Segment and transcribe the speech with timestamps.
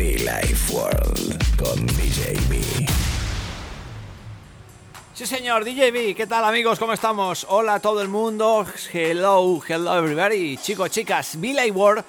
[0.00, 2.88] Be Life World con DJB.
[5.12, 6.78] Sí, señor, DJB, ¿qué tal amigos?
[6.78, 7.44] ¿Cómo estamos?
[7.50, 12.02] Hola a todo el mundo, hello, hello everybody, chicos, chicas, Billy World.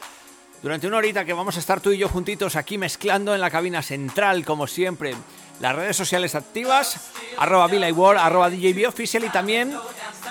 [0.64, 3.52] Durante una horita que vamos a estar tú y yo juntitos aquí mezclando en la
[3.52, 5.14] cabina central, como siempre.
[5.60, 9.78] Las redes sociales activas, arroba Billy World, arroba DJB Official y también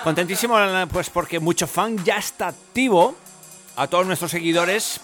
[0.03, 0.57] contentísimo
[0.91, 3.15] pues porque mucho fan ya está activo.
[3.77, 4.99] A todos nuestros seguidores,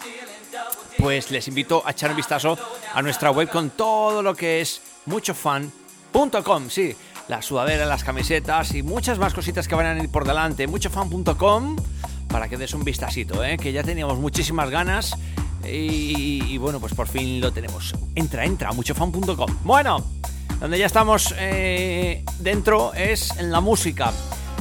[0.98, 2.58] pues les invito a echar un vistazo
[2.92, 6.94] a nuestra web con todo lo que es muchofan.com, sí,
[7.28, 11.76] la sudadera, las camisetas y muchas más cositas que van a ir por delante, muchofan.com
[12.28, 13.56] para que des un vistacito, ¿eh?
[13.56, 15.16] que ya teníamos muchísimas ganas
[15.64, 17.94] y, bueno, pues por fin lo tenemos.
[18.14, 19.58] Entra, entra, muchofan.com.
[19.64, 20.04] Bueno,
[20.60, 24.12] donde ya estamos eh, dentro es en la música,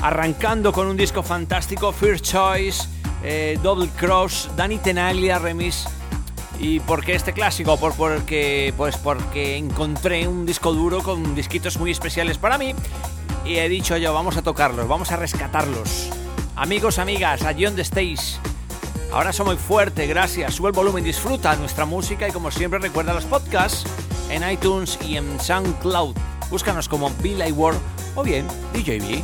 [0.02, 2.88] arrancando con un disco fantástico, First Choice,
[3.24, 5.88] eh, Double Cross, Danny Tenaglia remix.
[6.60, 7.78] ¿Y por qué este clásico?
[7.78, 12.74] Por, porque, pues porque encontré un disco duro con disquitos muy especiales para mí
[13.46, 16.10] y he dicho yo, vamos a tocarlos, vamos a rescatarlos.
[16.56, 18.40] Amigos, amigas, allí donde estéis,
[19.12, 23.14] ahora soy muy fuerte, gracias, sube el volumen, disfruta nuestra música y como siempre recuerda
[23.14, 23.86] los podcasts
[24.30, 26.16] en iTunes y en SoundCloud.
[26.50, 27.80] Búscanos como Billy World
[28.16, 29.24] o bien DJB.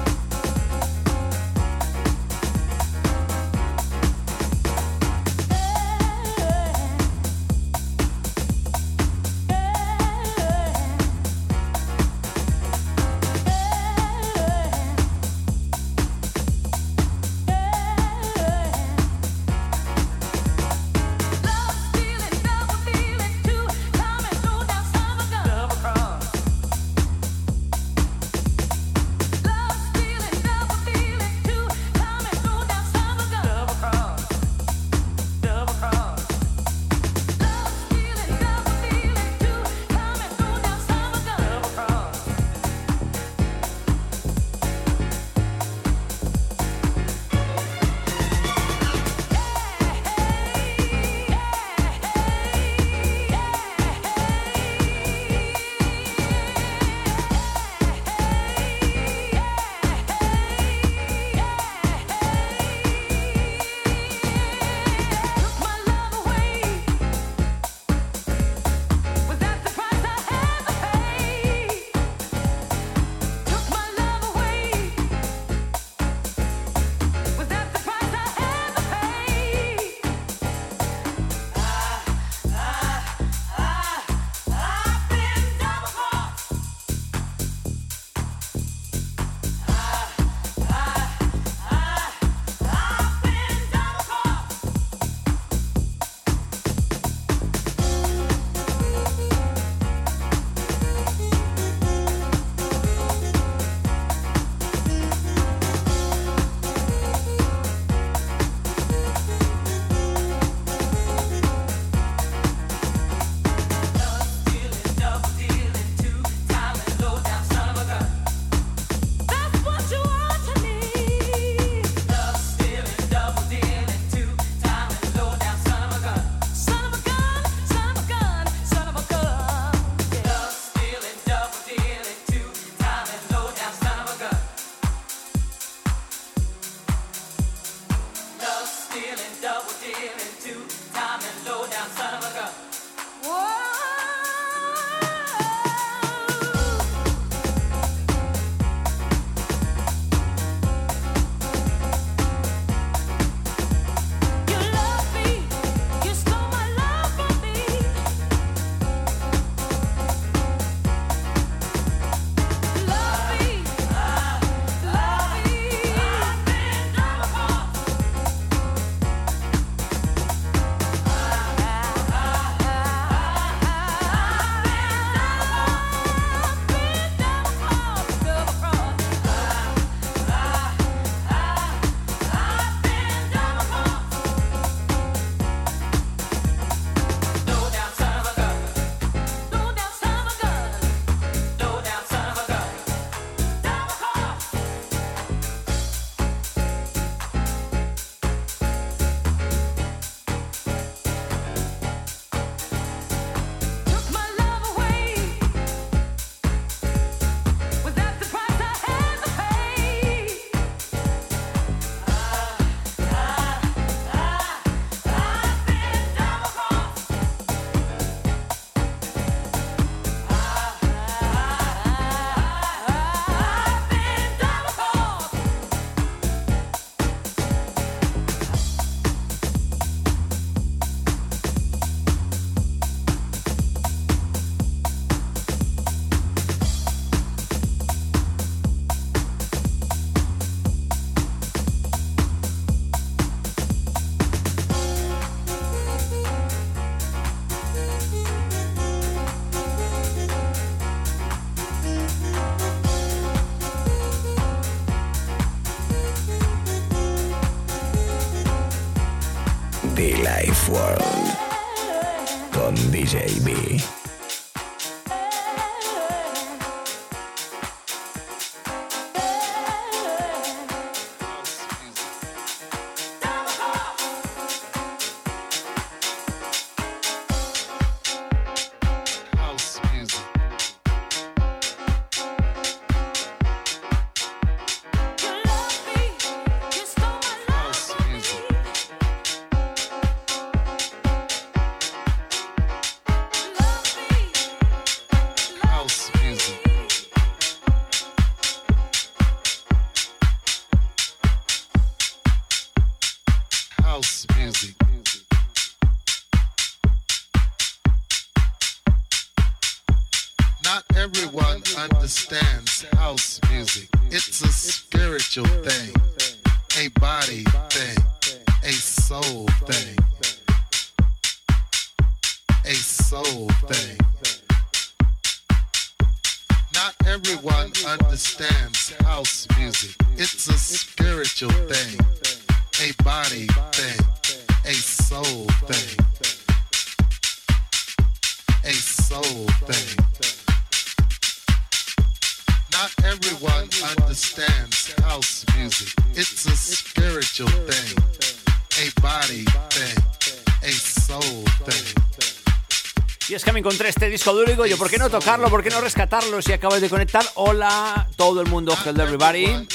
[353.61, 355.47] Encontré este disco duro y digo yo, ¿por qué no tocarlo?
[355.49, 357.23] ¿Por qué no rescatarlo si acabas de conectar?
[357.35, 359.67] Hola, todo el mundo, hello everybody.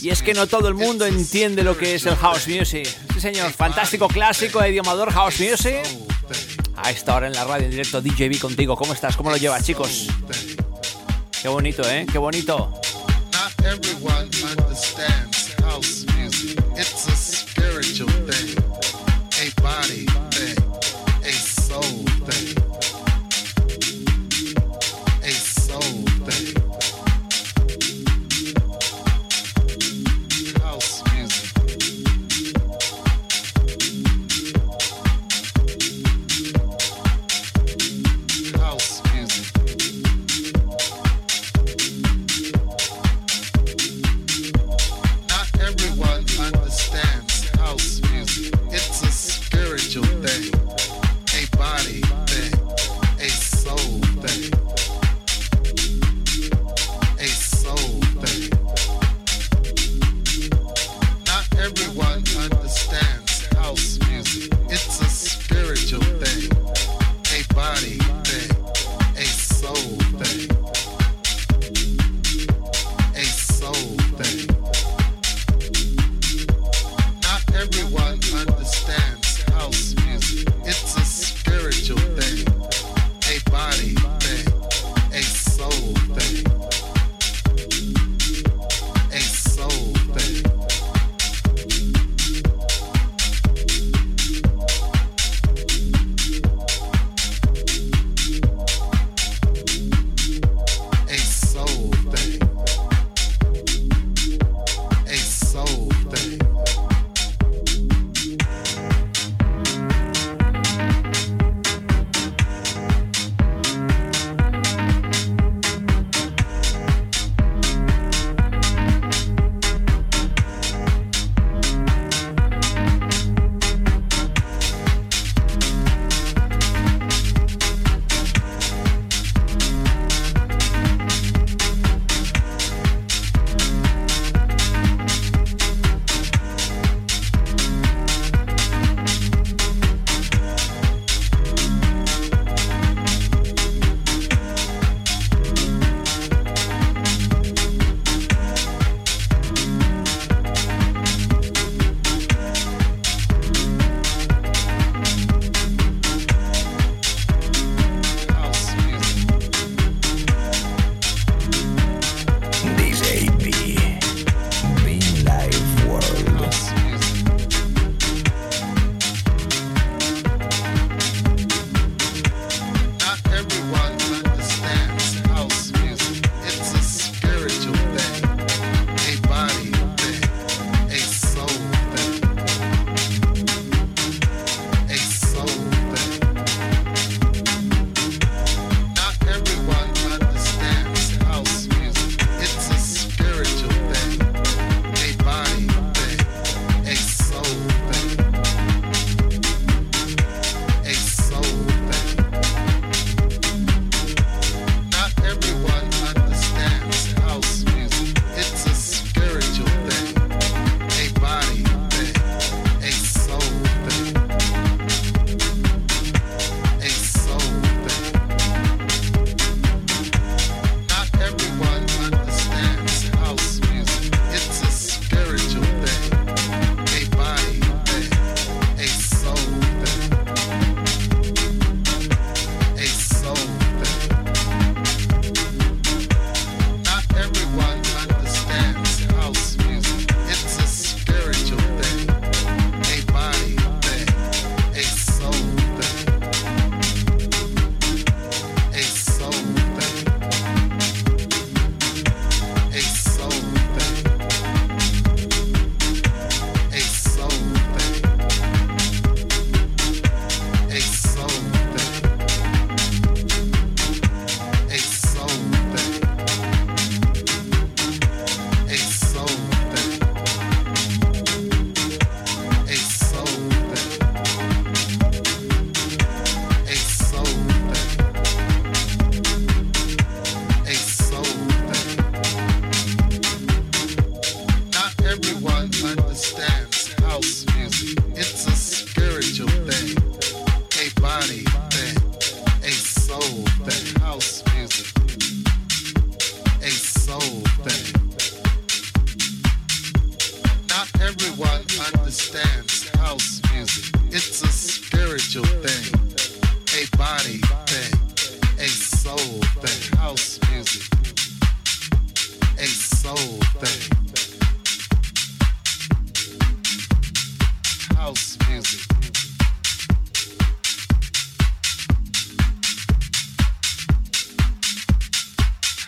[0.00, 2.88] Y es que no todo el mundo entiende lo que es el house music.
[3.14, 5.84] Sí, señor, fantástico clásico de idiomador house music
[6.76, 8.76] a esta hora en la radio en directo DJB contigo.
[8.76, 9.16] ¿Cómo estás?
[9.16, 10.08] ¿Cómo lo llevas, chicos?
[11.42, 12.06] Qué bonito, ¿eh?
[12.10, 12.72] Qué bonito.
[13.32, 13.52] Not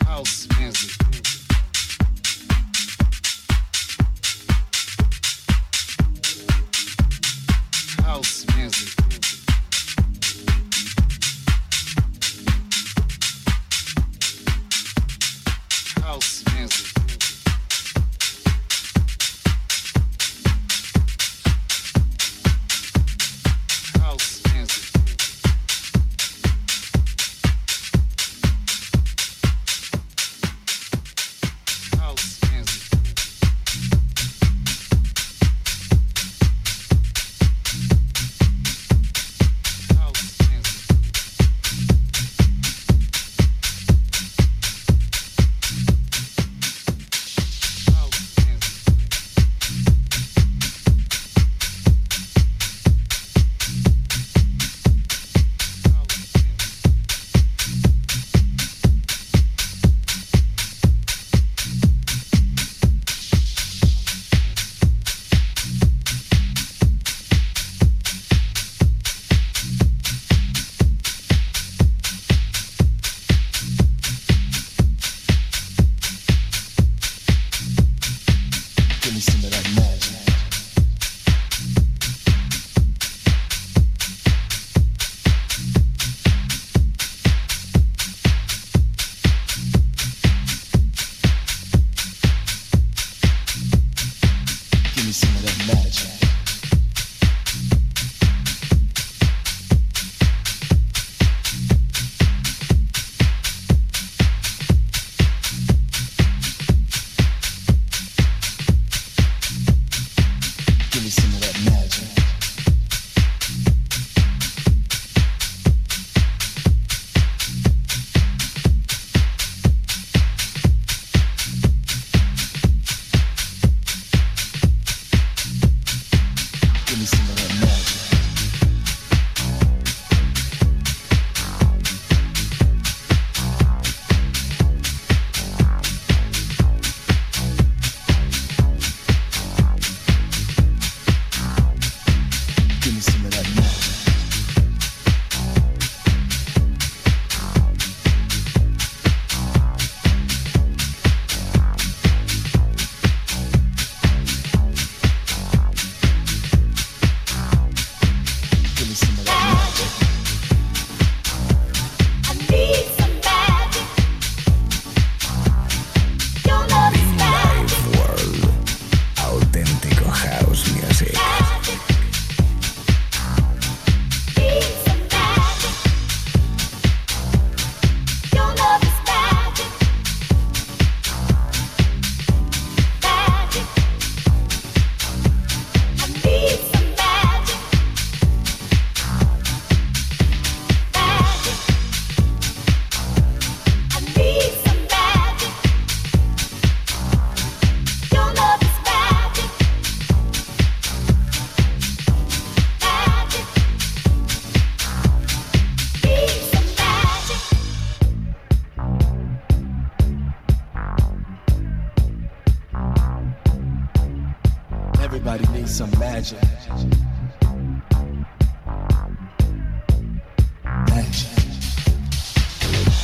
[0.06, 1.07] house music.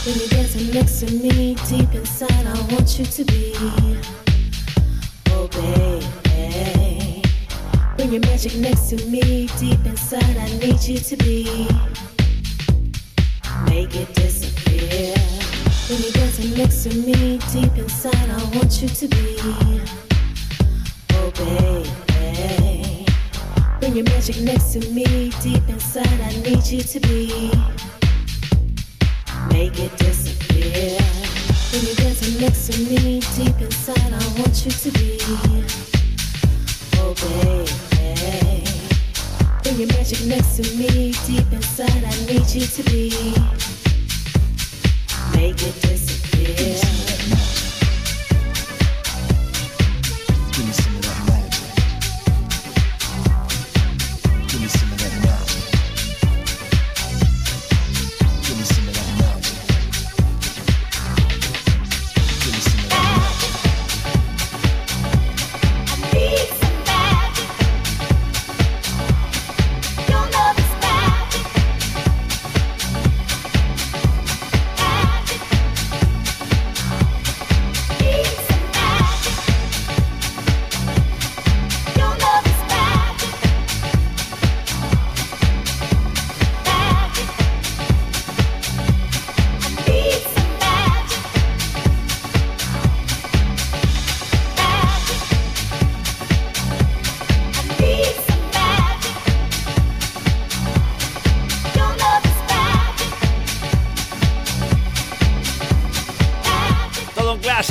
[0.05, 3.55] When you're dancing next to me, deep inside, I want you to be.
[5.31, 7.23] Oh, baby.
[7.97, 11.67] Bring your magic next to me, deep inside, I need you to be.
[13.65, 15.15] Make it disappear.
[15.89, 19.81] When you're dancing next to me, deep inside, I want you to be.
[21.13, 23.07] Oh, baby.
[23.81, 27.53] Bring your magic next to me, deep inside, I need you to be.
[29.55, 30.99] Make it disappear.
[31.71, 31.85] When
[32.69, 35.19] to me, deep inside, I want you to be.
[36.99, 37.75] Oh, baby.
[39.79, 43.11] Your magic next to me, deep inside, I need you to be.
[45.37, 46.04] Make it disappear.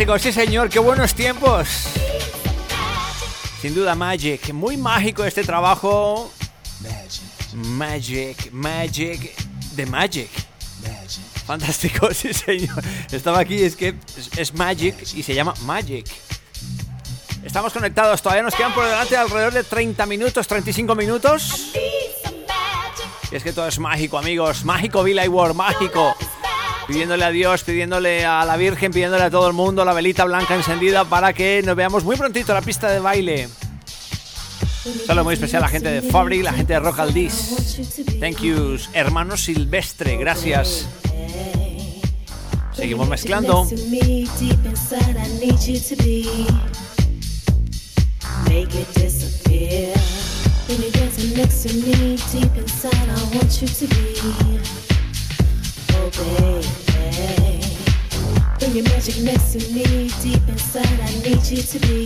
[0.04, 1.68] Sí señor, qué buenos tiempos.
[3.62, 6.30] Sin duda Magic, muy mágico este trabajo.
[7.54, 8.52] Magic.
[8.52, 9.34] Magic,
[9.76, 10.30] de Magic.
[11.48, 12.84] Fantástico, sí señor.
[13.13, 13.96] Estaba aquí, es que
[14.36, 16.06] es, Magic y se llama Magic.
[17.44, 21.72] Estamos conectados, todavía nos quedan por delante alrededor de 30 minutos, 35 minutos.
[23.32, 24.66] Y es que todo es mágico, amigos.
[24.66, 26.13] Mágico, Billy Ward, mágico.
[26.88, 30.56] Pidiéndole a Dios, pidiéndole a la Virgen, pidiéndole a todo el mundo la velita blanca
[30.56, 33.48] encendida para que nos veamos muy prontito en la pista de baile.
[35.06, 37.80] Saludo muy especial a la gente de Fabric, la gente de Rock al Dis.
[38.19, 40.88] Thank you, hermano Silvestre, gracias.
[42.74, 43.65] Seguimos mezclando.
[48.54, 48.69] When
[50.82, 50.93] you're
[53.69, 54.83] dancing.
[55.95, 56.63] Oh, baby.
[58.60, 61.99] Bring your magic next to me, deep inside, I need you to be.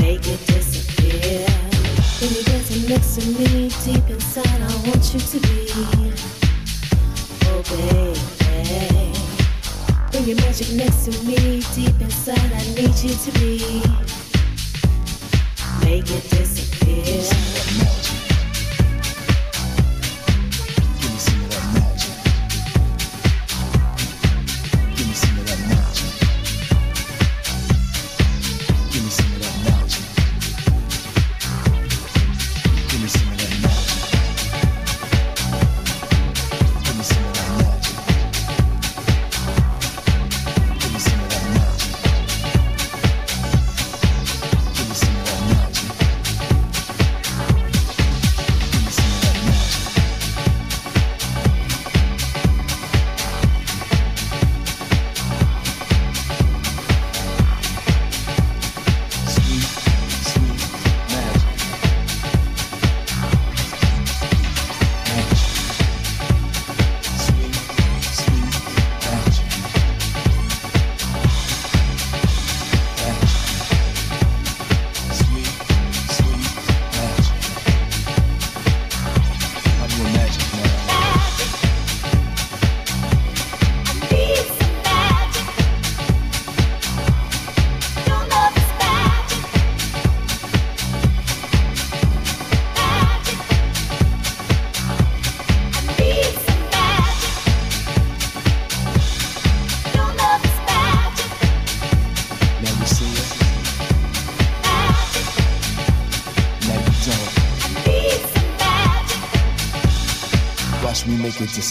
[0.00, 1.46] Make it disappear.
[2.20, 5.56] When you're dancing next to me, deep inside, I want you to be.
[7.46, 8.22] Oh, baby.
[10.10, 13.82] Bring your magic next to me, deep inside, I need you to be.
[15.84, 18.21] Make it disappear.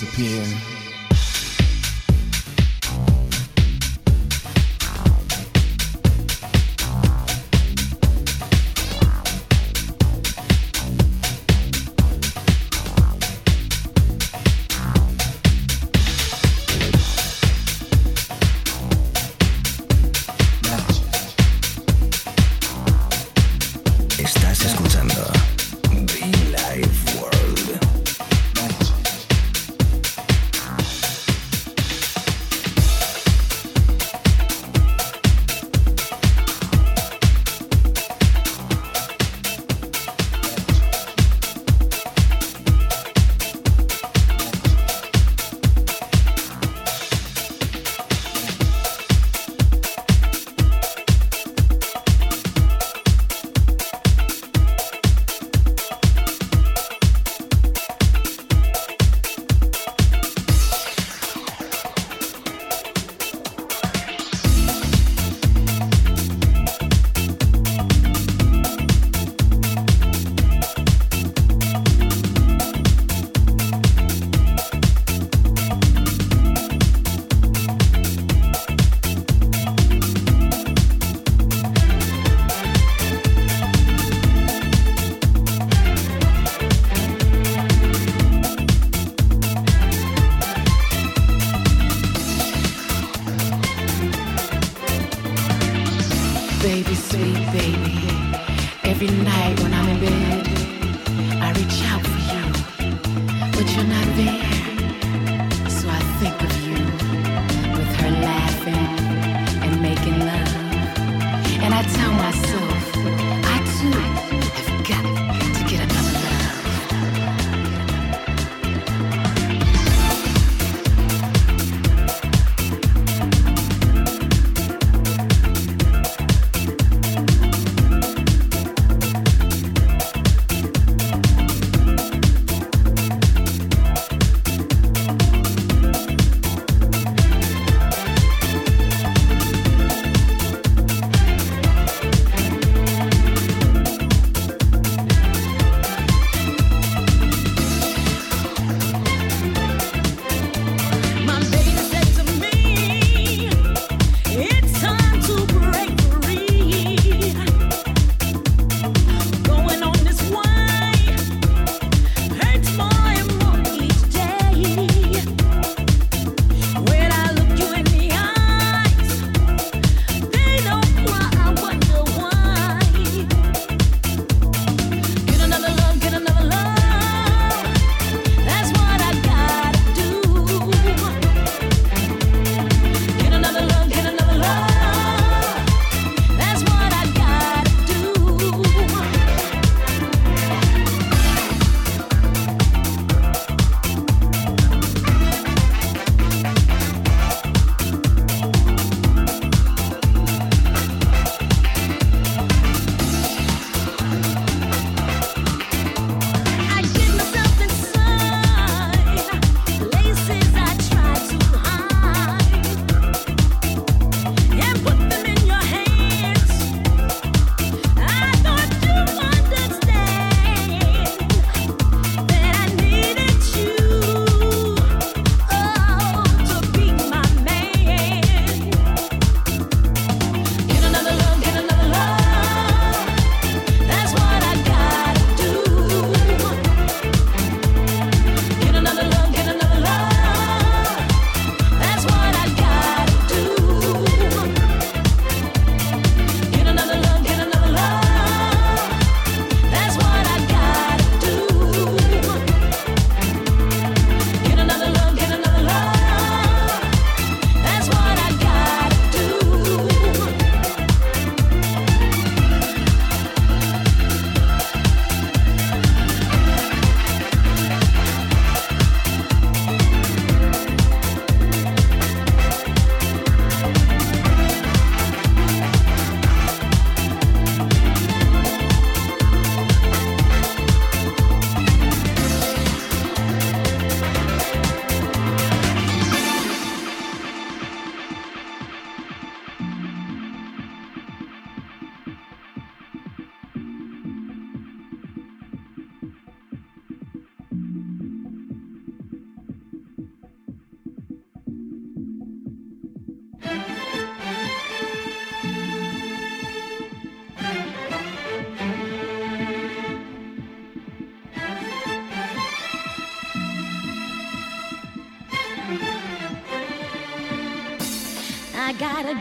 [0.01, 0.70] Disappear.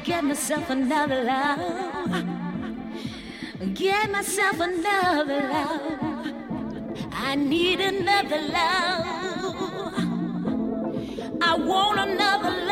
[0.04, 2.24] Get myself another love.
[3.74, 6.32] Get myself another love.
[7.12, 9.06] I need another love.
[11.42, 12.69] I want another love.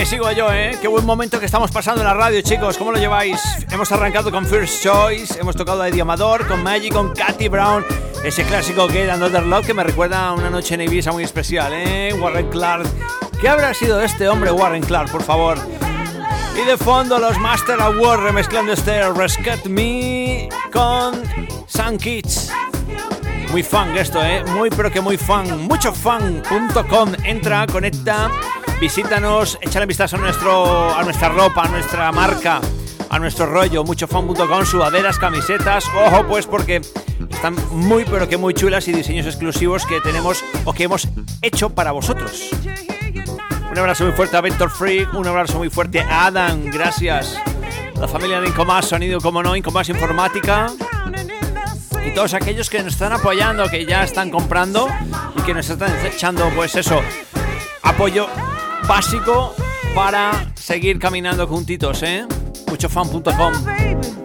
[0.00, 0.78] Que sigo yo, ¿eh?
[0.80, 2.78] Qué buen momento que estamos pasando en la radio, chicos.
[2.78, 3.38] ¿Cómo lo lleváis?
[3.70, 7.84] Hemos arrancado con First Choice, hemos tocado a Eddie Amador, con Magic, con Katy Brown,
[8.24, 11.74] ese clásico que Another Love que me recuerda a una noche en Ibiza muy especial,
[11.74, 12.14] ¿eh?
[12.18, 12.86] Warren Clark.
[13.42, 15.58] ¿Qué habrá sido este hombre, Warren Clark, por favor?
[16.56, 21.22] Y de fondo los Master Awards remezclando este Rescue Me con
[21.66, 22.50] Sun Kids.
[23.50, 24.44] Muy fan esto, ¿eh?
[24.46, 25.66] Muy pero que muy fan.
[25.66, 27.12] Muchofan.com.
[27.24, 28.30] Entra, conecta
[28.80, 32.62] Visítanos, échale vistazo a, nuestro, a nuestra ropa, a nuestra marca,
[33.10, 35.84] a nuestro rollo, muchofan.com, sudaderas, camisetas.
[35.94, 36.80] Ojo, pues porque
[37.28, 41.08] están muy, pero que muy chulas y diseños exclusivos que tenemos o que hemos
[41.42, 42.48] hecho para vosotros.
[43.70, 47.38] Un abrazo muy fuerte a Vector Freak, un abrazo muy fuerte a Adam, gracias.
[48.00, 50.68] La familia de Incomás Sonido, como no, Incomás Informática.
[52.06, 54.88] Y todos aquellos que nos están apoyando, que ya están comprando
[55.36, 57.02] y que nos están echando, pues eso,
[57.82, 58.26] apoyo
[58.90, 59.54] básico
[59.94, 62.26] para seguir caminando juntitos, ¿eh?
[62.68, 64.19] Muchofan.com.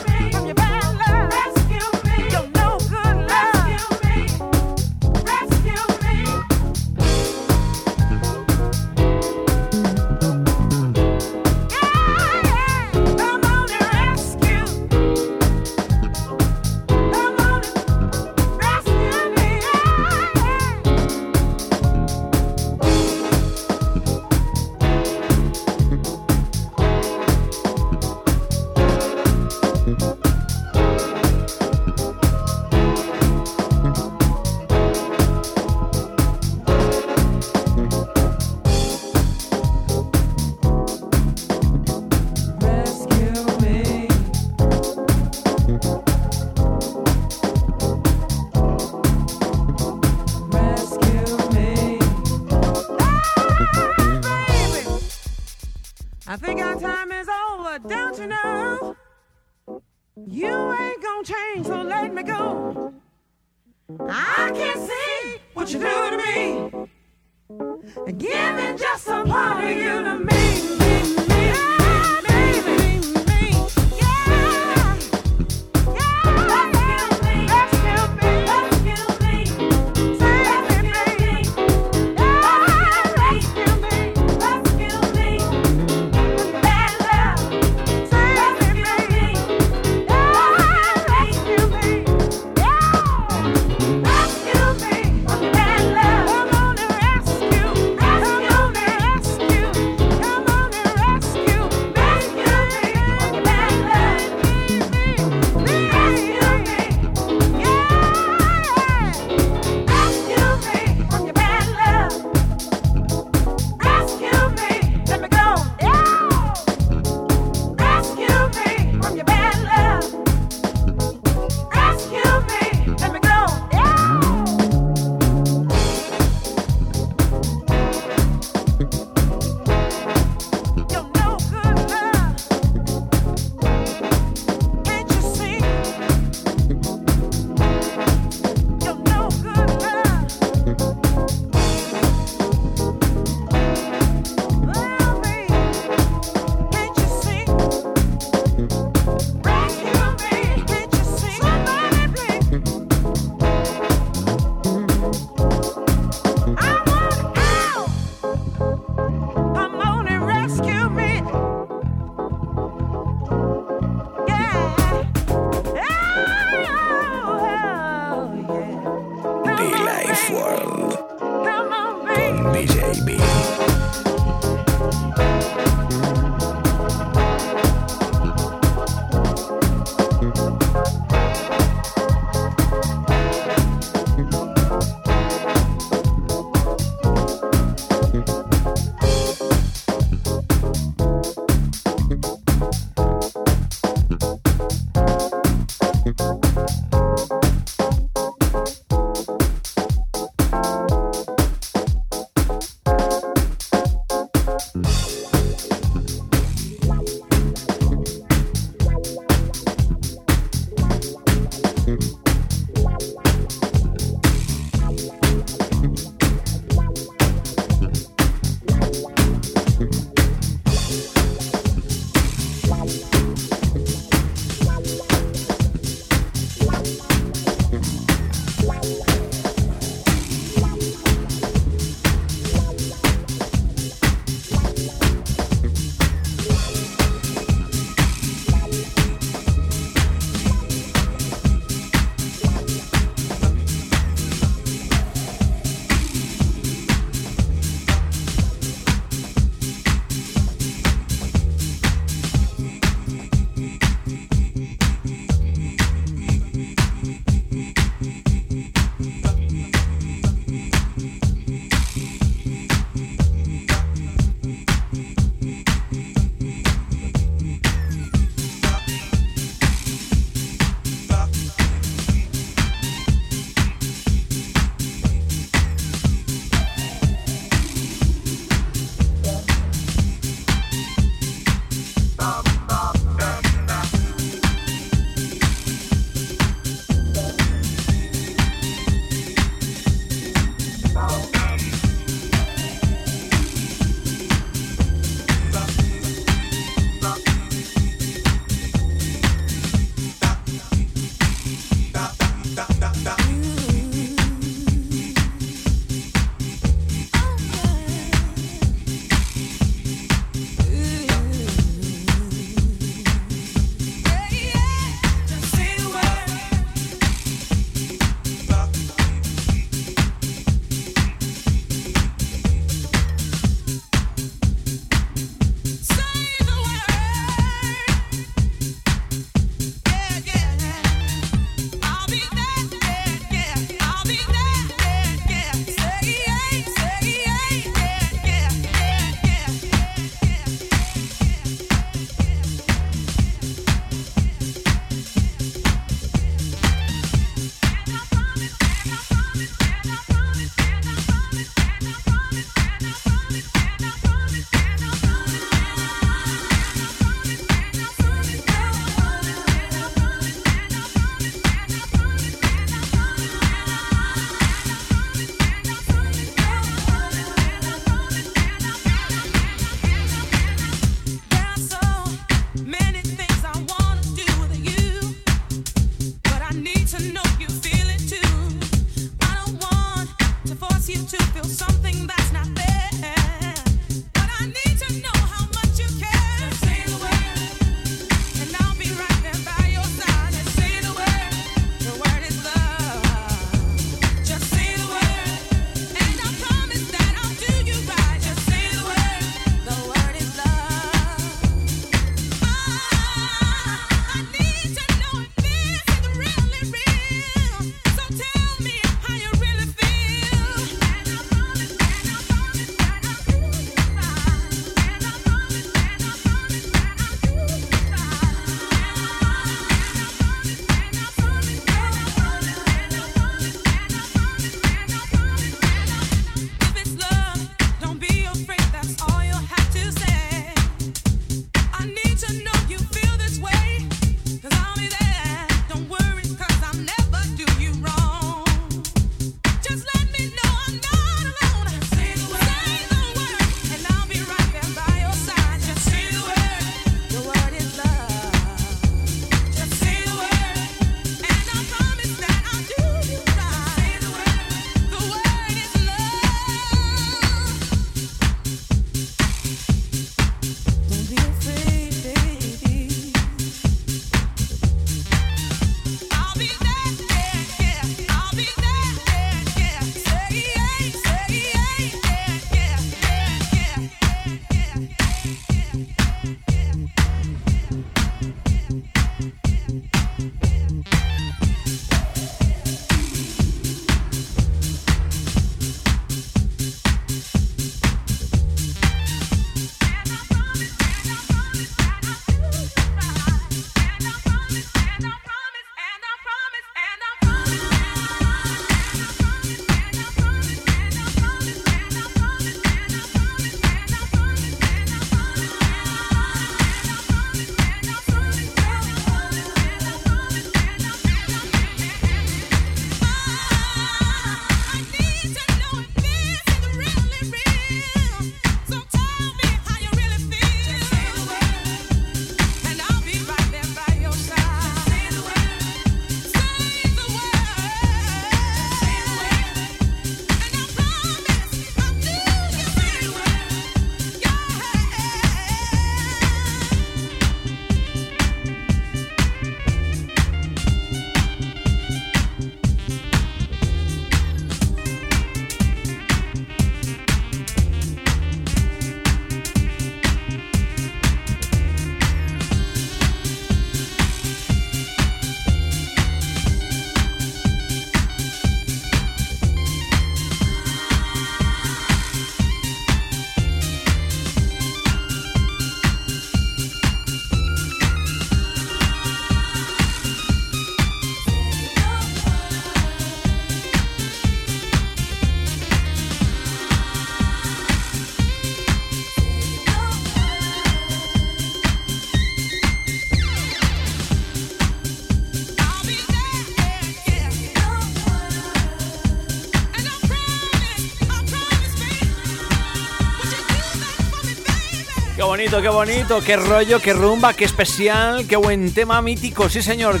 [595.22, 600.00] bonito, qué bonito, qué rollo, qué rumba, qué especial, qué buen tema mítico, sí señor.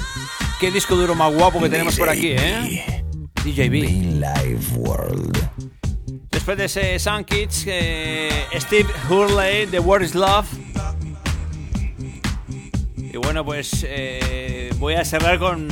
[0.60, 3.04] Qué disco duro más guapo que tenemos por aquí, ¿eh?
[3.44, 4.20] DJB.
[4.20, 5.38] Live World.
[6.30, 10.46] Después de ese Sun Kids, eh, Steve Hurley, The Word is Love.
[12.96, 15.68] Y bueno, pues eh, voy a cerrar con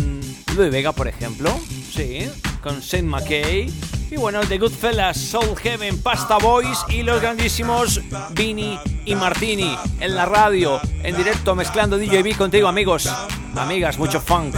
[0.56, 1.58] Louis Vega, por ejemplo.
[1.92, 2.28] Sí,
[2.62, 3.70] con Saint McKay.
[4.10, 8.00] Y bueno, The Goodfellas, Soul Heaven, Pasta Boys y los grandísimos
[8.30, 13.08] Vini y Martini en la radio, en directo, mezclando DJB contigo, amigos.
[13.54, 14.56] Amigas, mucho funk.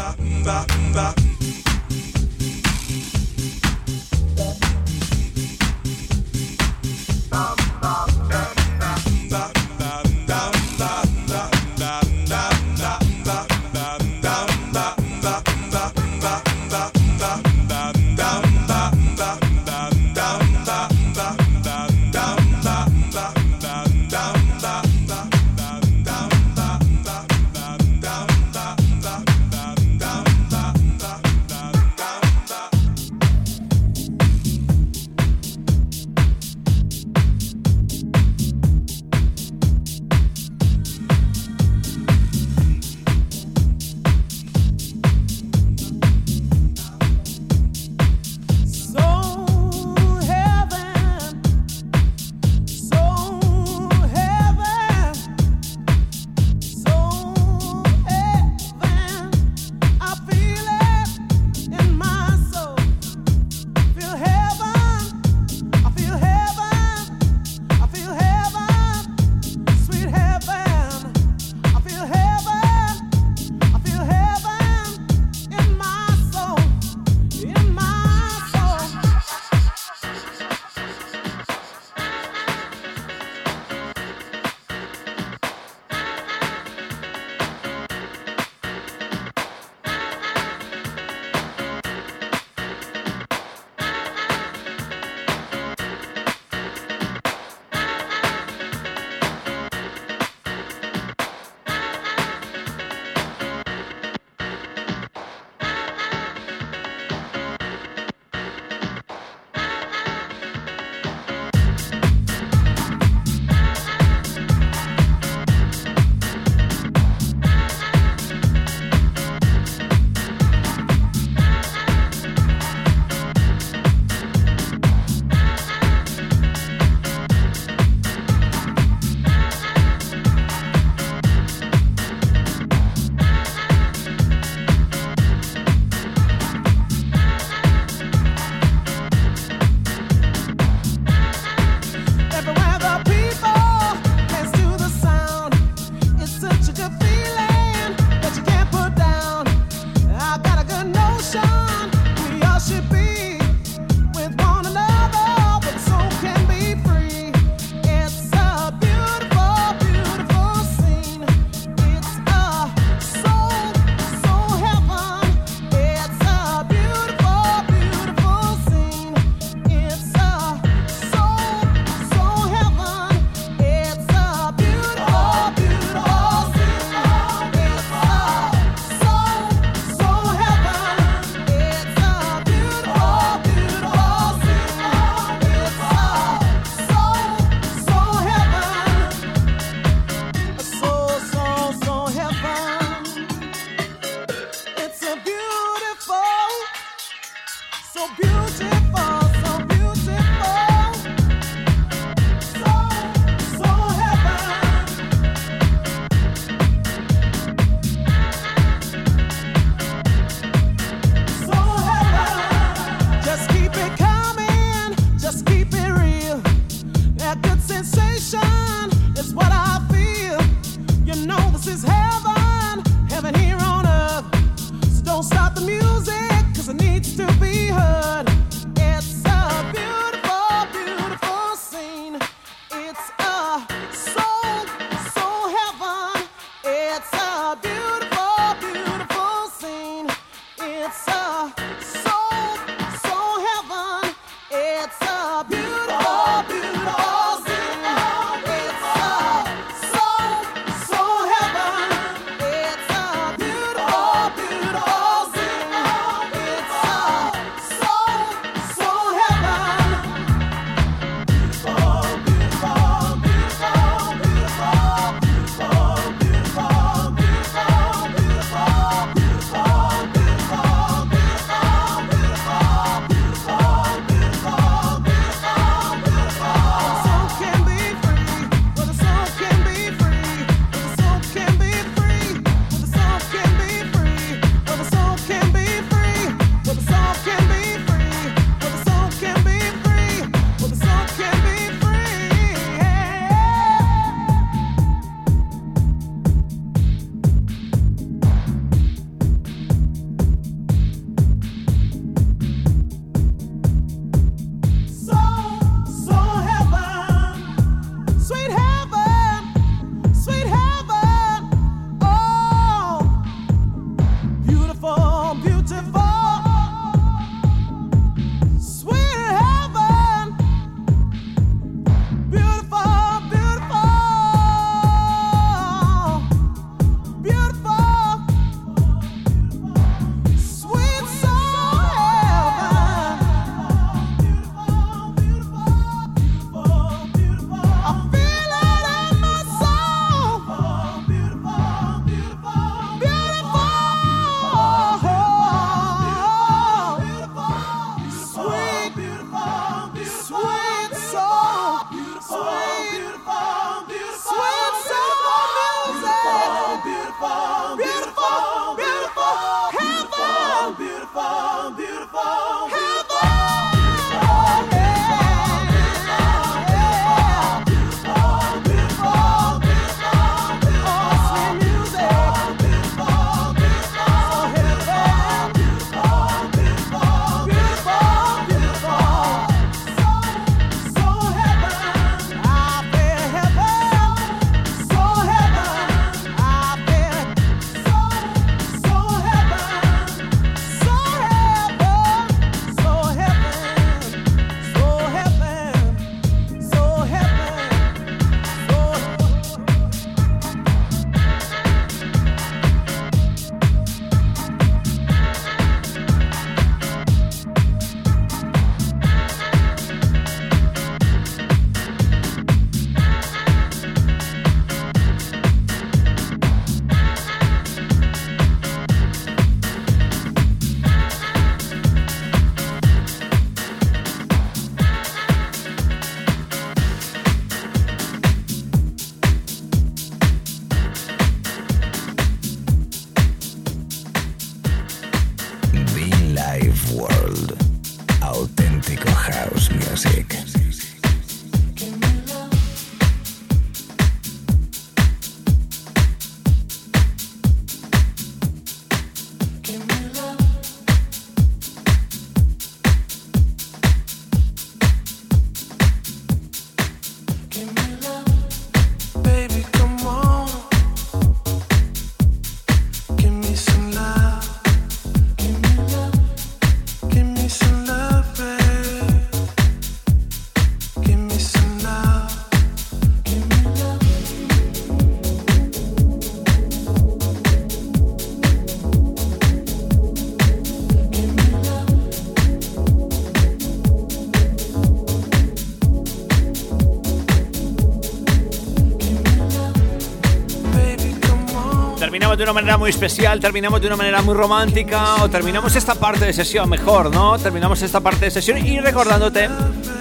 [492.43, 496.24] De una manera muy especial, terminamos de una manera muy romántica o terminamos esta parte
[496.24, 497.38] de sesión mejor, ¿no?
[497.38, 499.49] Terminamos esta parte de sesión y recordándote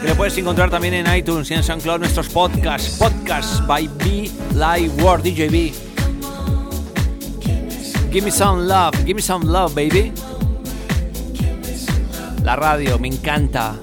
[0.01, 4.31] que le puedes encontrar también en iTunes y en SoundCloud nuestros podcasts, podcasts by B
[4.55, 5.71] Live World DJB.
[8.11, 10.11] Give me some love, give me some love, baby.
[12.43, 13.75] La radio, me encanta.